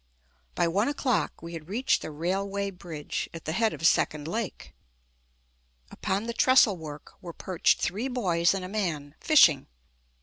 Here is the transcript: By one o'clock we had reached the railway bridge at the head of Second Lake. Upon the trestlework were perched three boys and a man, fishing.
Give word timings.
By 0.55 0.67
one 0.67 0.87
o'clock 0.87 1.43
we 1.43 1.53
had 1.53 1.69
reached 1.69 2.01
the 2.01 2.09
railway 2.09 2.71
bridge 2.71 3.29
at 3.35 3.45
the 3.45 3.51
head 3.51 3.71
of 3.71 3.85
Second 3.85 4.27
Lake. 4.27 4.73
Upon 5.91 6.23
the 6.23 6.33
trestlework 6.33 7.11
were 7.21 7.33
perched 7.33 7.79
three 7.79 8.07
boys 8.07 8.55
and 8.55 8.65
a 8.65 8.67
man, 8.67 9.13
fishing. 9.19 9.67